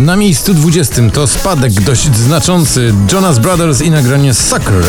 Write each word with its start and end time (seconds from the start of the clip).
Na 0.00 0.16
miejscu 0.16 0.54
20 0.54 1.02
to 1.12 1.26
spadek 1.26 1.72
dość 1.72 2.16
znaczący. 2.16 2.94
Jonas 3.12 3.38
Brothers 3.38 3.80
i 3.80 3.90
nagranie 3.90 4.34
Sucker. 4.34 4.84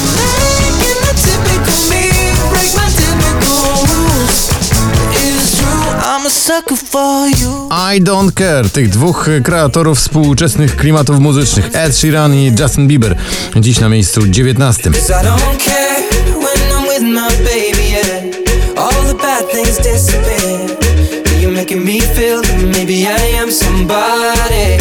I 7.95 8.01
Don't 8.01 8.31
Care, 8.33 8.69
tych 8.69 8.89
dwóch 8.89 9.29
kreatorów 9.43 9.97
współczesnych 9.99 10.75
klimatów 10.75 11.19
muzycznych, 11.19 11.69
Ed 11.73 11.97
Sheeran 11.97 12.35
i 12.35 12.53
Justin 12.59 12.87
Bieber, 12.87 13.15
dziś 13.55 13.79
na 13.79 13.89
miejscu 13.89 14.27
19. 14.27 14.91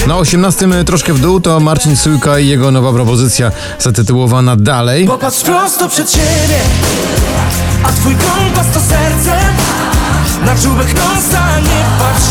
Na 0.07 0.17
18 0.17 0.85
troszkę 0.85 1.13
w 1.13 1.21
dół 1.21 1.41
to 1.41 1.61
Marcin 1.61 1.97
Sujka 1.97 2.39
i 2.39 2.49
jego 2.49 2.71
nowa 2.71 2.93
propozycja 2.93 3.53
zatytułowana 3.79 4.57
Dalej. 4.57 5.07
Popatrz 5.07 5.41
prosto 5.41 5.89
przed 5.89 6.11
siebie, 6.11 6.59
a 7.83 7.93
twój 7.93 8.15
kompas 8.15 8.67
to 8.75 8.81
serce. 8.81 9.37
Na 10.45 10.55
czubek 10.63 10.95
nosa 10.95 11.61
nie 11.61 11.85
patrz 11.99 12.27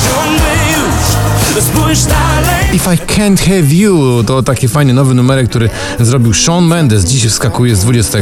już, 0.78 1.64
spójrz 1.64 2.04
dalej. 2.04 2.76
If 2.76 2.94
I 2.94 2.98
Can't 2.98 3.40
Have 3.40 3.74
You 3.74 4.24
to 4.24 4.44
taki 4.44 4.68
fajny 4.68 4.94
nowy 4.94 5.14
numerek, 5.14 5.50
który 5.50 5.70
zrobił 6.00 6.34
Shawn 6.34 6.66
Mendes. 6.66 7.05
Dziś 7.05 7.26
wskakuje 7.26 7.76
z 7.76 7.80
20 7.80 8.18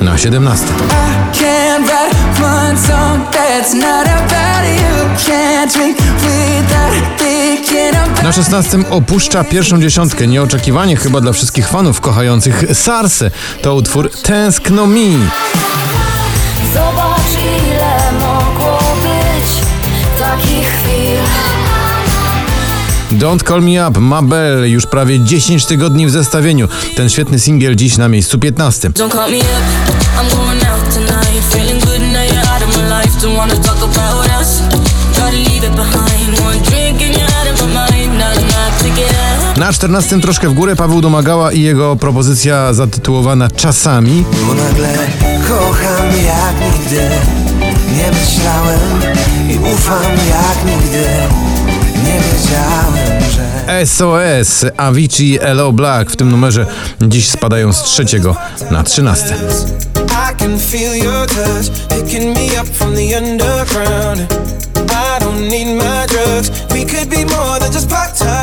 na 0.00 0.18
17. 0.18 0.66
I 0.66 1.38
can't 1.38 1.86
write 1.86 2.44
one 2.44 2.78
song 2.78 3.24
that's 3.32 3.74
not 3.74 4.08
about 4.08 4.43
Na 8.24 8.32
16 8.32 8.78
opuszcza 8.90 9.44
pierwszą 9.44 9.80
dziesiątkę. 9.80 10.26
Nieoczekiwanie 10.26 10.96
chyba 10.96 11.20
dla 11.20 11.32
wszystkich 11.32 11.68
fanów 11.68 12.00
kochających 12.00 12.64
Sarsę. 12.72 13.30
To 13.62 13.74
utwór 13.74 14.10
Tęskno 14.22 14.86
Mi. 14.86 15.18
Zobacz 16.74 17.44
ile 17.66 18.12
mogło 18.20 18.78
być 19.02 19.50
takich 20.20 20.68
chwil 20.68 21.18
Don't 23.18 23.48
Call 23.48 23.62
Me 23.62 23.88
Up, 23.88 24.00
Mabel, 24.00 24.70
już 24.70 24.86
prawie 24.86 25.20
10 25.20 25.66
tygodni 25.66 26.06
w 26.06 26.10
zestawieniu. 26.10 26.68
Ten 26.96 27.08
świetny 27.08 27.38
singiel 27.38 27.76
dziś 27.76 27.96
na 27.96 28.08
miejscu 28.08 28.38
15. 28.38 28.90
Don't 28.90 29.10
Na 39.64 39.72
14 39.72 40.20
troszkę 40.20 40.48
w 40.48 40.54
górę 40.54 40.76
Paweł 40.76 41.00
Domagała 41.00 41.52
i 41.52 41.62
jego 41.62 41.96
propozycja 41.96 42.72
zatytułowana 42.72 43.50
Czasami. 43.50 44.24
Bo 44.46 44.54
nagle 44.54 44.88
kocham 45.48 46.06
jak 46.26 46.72
nigdy. 46.74 47.00
Nie 47.96 48.10
myślałem 48.10 48.80
i 49.50 49.74
ufam 49.74 50.02
jak 50.28 50.64
nigdy. 50.66 51.04
Nie 52.04 52.20
wiedziałem, 52.20 53.30
że 53.30 53.86
SOS, 53.86 54.64
Avicii, 54.76 55.38
Hello 55.38 55.72
Black 55.72 56.10
w 56.10 56.16
tym 56.16 56.30
numerze 56.30 56.66
dziś 57.02 57.28
spadają 57.28 57.72
z 57.72 57.82
trzeciego 57.82 58.36
na 58.70 58.82
13. 58.82 59.36
I 59.96 60.36
can 60.36 60.58
feel 60.58 60.96
your 61.04 61.26
touch 61.26 61.88
Picking 61.88 62.38
me 62.38 62.60
up 62.60 62.68
from 62.72 62.94
the 62.94 63.18
underground. 63.18 64.20
I 64.90 65.20
don't 65.20 65.48
need 65.50 65.76
my 65.76 66.06
drugs. 66.06 66.50
We 66.70 66.84
could 66.84 67.08
be 67.08 67.36
more 67.36 67.60
than 67.60 67.72
just 67.72 67.90
lovers 67.90 68.33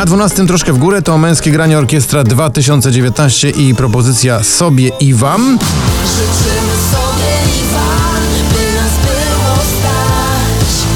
Na 0.00 0.06
12 0.06 0.46
troszkę 0.46 0.72
w 0.72 0.78
górę 0.78 1.02
to 1.02 1.18
męskie 1.18 1.50
granie 1.50 1.78
orkiestra 1.78 2.24
2019 2.24 3.50
i 3.50 3.74
propozycja 3.74 4.42
sobie 4.42 4.88
i 5.00 5.14
wam. 5.14 5.58
Życzymy 6.04 6.72
sobie 6.90 7.60
i 7.60 7.74
wam, 7.74 8.22
by 8.52 8.76
nas 8.76 8.92
było 8.98 9.54
stać 9.56 10.86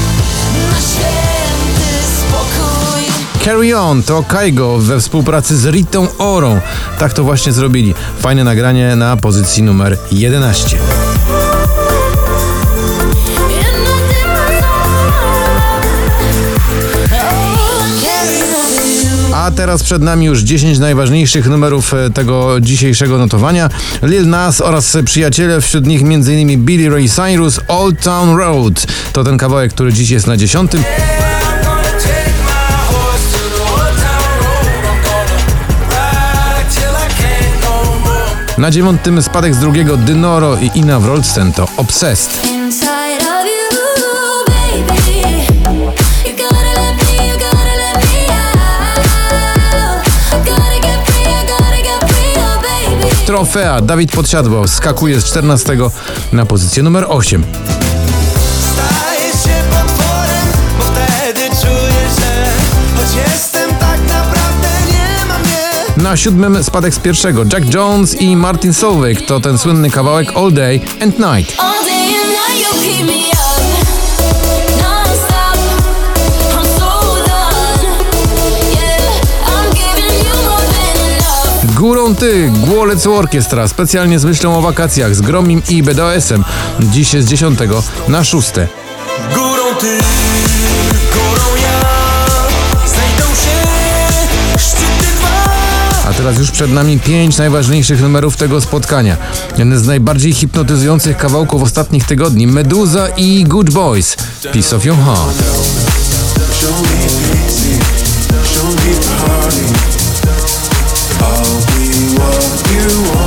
Na 0.71 0.77
święty 0.81 2.07
spokój 2.17 3.03
Carry 3.45 3.77
On 3.77 4.03
to 4.03 4.23
Kaigo 4.23 4.77
we 4.77 4.99
współpracy 4.99 5.57
z 5.57 5.65
Ritą 5.65 6.07
Orą. 6.17 6.61
Tak 6.99 7.13
to 7.13 7.23
właśnie 7.23 7.51
zrobili. 7.51 7.93
Fajne 8.19 8.43
nagranie 8.43 8.95
na 8.95 9.17
pozycji 9.17 9.63
numer 9.63 9.97
11. 10.11 10.77
teraz 19.65 19.83
przed 19.83 20.01
nami 20.01 20.25
już 20.25 20.41
10 20.41 20.79
najważniejszych 20.79 21.47
numerów 21.47 21.93
e, 21.93 22.09
tego 22.09 22.61
dzisiejszego 22.61 23.17
notowania. 23.17 23.69
Lil 24.03 24.29
Nas 24.29 24.61
oraz 24.61 24.97
przyjaciele, 25.05 25.61
wśród 25.61 25.85
nich 25.85 26.01
m.in. 26.01 26.65
Billy 26.65 26.89
Ray 26.89 27.09
Cyrus, 27.09 27.59
Old 27.67 28.01
Town 28.01 28.37
Road. 28.37 28.85
To 29.13 29.23
ten 29.23 29.37
kawałek, 29.37 29.73
który 29.73 29.93
dziś 29.93 30.09
jest 30.09 30.27
na 30.27 30.37
10. 30.37 30.71
I'm 30.71 30.77
gonna 30.77 31.83
take 31.83 32.33
my 32.45 32.77
horse 32.87 33.31
to 33.31 33.37
the 33.37 33.63
old 33.71 33.97
town 33.97 34.39
road 34.39 34.65
I'm 34.83 35.03
gonna 35.03 35.37
ride 35.89 36.71
till 36.71 36.91
I 36.91 37.07
can't 37.21 38.05
more 38.05 38.61
Na 38.61 38.71
dziewiątym 38.71 39.23
spadek 39.23 39.55
z 39.55 39.59
drugiego 39.59 39.97
Dynoro 39.97 40.57
i 40.57 40.79
Ina 40.79 40.99
Wroldsten 40.99 41.53
to 41.53 41.67
Obsessed. 41.77 42.54
Trofea 53.35 53.81
Dawid 53.81 54.11
Podsiadło 54.11 54.67
skakuje 54.67 55.21
z 55.21 55.25
14 55.25 55.77
na 56.31 56.45
pozycję 56.45 56.83
numer 56.83 57.05
8. 57.07 57.43
Staję 58.59 59.31
się 59.31 59.63
potworem, 59.69 60.47
bo 60.79 60.83
wtedy 60.83 61.39
czuję, 61.61 62.05
że 62.19 62.45
Choć 62.95 63.15
jestem 63.27 63.69
tak 63.69 63.99
Na 65.97 66.17
siódmym 66.17 66.63
spadek 66.63 66.93
z 66.93 66.99
pierwszego 66.99 67.43
Jack 67.53 67.73
Jones 67.73 68.21
i 68.21 68.35
Martin 68.35 68.73
Solveig 68.73 69.25
to 69.25 69.39
ten 69.39 69.57
słynny 69.57 69.89
kawałek 69.89 70.27
All 70.35 70.51
Day 70.51 70.81
and 71.01 71.19
Night. 71.19 71.57
Than 82.05 82.15
enough 82.15 82.15
Górą 82.15 82.15
ty, 82.15 82.51
Głolec 82.67 83.07
Orkiestra, 83.07 83.67
specjalnie 83.67 84.19
z 84.19 84.25
myślą 84.25 84.57
o 84.57 84.61
wakacjach 84.61 85.15
z 85.15 85.21
Gromim 85.21 85.61
i 85.69 85.83
BDOS-em. 85.83 86.43
Dziś 86.79 87.13
jest 87.13 87.27
z 87.27 87.29
10 87.31 87.59
na 88.07 88.23
6. 88.23 88.51
Górą 89.33 89.75
ty, 89.79 89.97
górą 91.13 91.55
ja 91.63 91.81
Znajdą 92.87 93.35
się 93.35 93.67
szczyty 94.57 95.15
dwa 95.17 95.53
A 96.09 96.13
teraz 96.13 96.37
już 96.37 96.51
przed 96.51 96.71
nami 96.71 96.99
pięć 96.99 97.37
najważniejszych 97.37 98.01
numerów 98.01 98.37
tego 98.37 98.61
spotkania. 98.61 99.17
Jeden 99.57 99.79
z 99.79 99.87
najbardziej 99.87 100.33
hipnotyzujących 100.33 101.17
kawałków 101.17 101.63
ostatnich 101.63 102.05
tygodni 102.05 102.47
Meduza 102.47 103.07
i 103.17 103.43
Good 103.43 103.69
Boys. 103.69 104.17
Piece 104.53 104.75
of 104.75 104.85
Your 104.85 104.97
Heart. 104.97 105.43
Show 106.61 106.81
me 106.81 107.09
show 108.53 108.75
me 108.75 109.74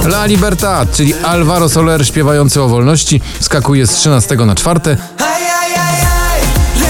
La 0.04 0.26
Libertad, 0.26 0.92
czyli 0.92 1.14
Alvaro 1.14 1.68
Soler 1.68 2.06
śpiewający 2.06 2.62
o 2.62 2.68
wolności, 2.68 3.20
skakuje 3.40 3.86
z 3.86 3.94
13 3.94 4.36
na 4.36 4.54
4. 4.54 4.80
Ay, 4.86 4.96
ay, 5.18 5.72
ay, 5.74 5.96
ay 6.00 6.40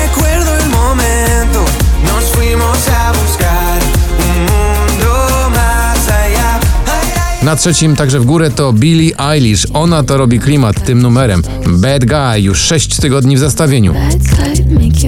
Recuerdo 0.03 0.55
el 0.55 0.71
momento 0.71 1.65
Nos 2.05 2.25
fuimos 2.25 2.89
a 2.89 3.13
buscar 3.13 3.83
Un 4.19 4.41
mundo 4.41 5.51
más 5.51 6.09
allá 6.09 6.61
Ay, 6.87 7.13
ay, 7.39 7.45
Na 7.45 7.57
trzecim 7.57 7.97
także 7.97 8.21
w 8.21 8.25
górę 8.25 8.51
to 8.51 8.73
Billie 8.73 9.21
Eilish. 9.21 9.67
Ona 9.75 10.03
to 10.03 10.17
robi 10.17 10.41
klimat 10.41 10.85
tym 10.85 11.03
numerem. 11.03 11.43
Bad 11.67 12.05
Guy 12.05 12.41
już 12.41 12.59
6 12.59 12.97
tygodni 12.97 13.37
w 13.37 13.39
zestawieniu. 13.39 13.95
Bad 13.95 14.13
type, 14.13 14.71
make 14.71 14.99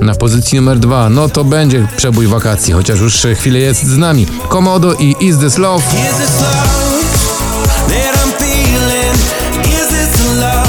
Na 0.00 0.14
pozycji 0.14 0.56
numer 0.56 0.78
dwa, 0.78 1.08
no 1.08 1.28
to 1.28 1.44
będzie 1.44 1.88
przebój 1.96 2.26
wakacji, 2.26 2.72
chociaż 2.72 3.00
już 3.00 3.26
chwilę 3.34 3.58
jest 3.58 3.84
z 3.84 3.96
nami. 3.98 4.26
Komodo 4.48 4.94
i 4.94 5.16
Is 5.20 5.38
This 5.38 5.58
Love. 5.58 5.84
Is 5.84 6.16
this 6.16 6.40
love 6.40 6.68
that 7.88 8.16
I'm 8.16 8.32
feeling? 8.38 9.14
Is 9.64 9.88
this 9.88 10.26
the 10.26 10.34
love 10.34 10.68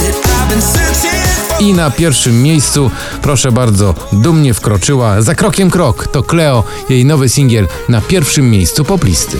that 0.00 0.14
I've 0.26 0.48
been 0.50 0.62
searching 0.62 1.22
for? 1.48 1.62
I 1.62 1.74
na 1.74 1.90
pierwszym 1.90 2.42
miejscu, 2.42 2.90
proszę 3.22 3.52
bardzo, 3.52 3.94
dumnie 4.12 4.54
wkroczyła 4.54 5.22
za 5.22 5.34
krokiem 5.34 5.70
krok. 5.70 6.08
To 6.08 6.22
Cleo, 6.22 6.64
jej 6.88 7.04
nowy 7.04 7.28
singiel 7.28 7.68
na 7.88 8.00
pierwszym 8.00 8.50
miejscu 8.50 8.84
poplisty. 8.84 9.38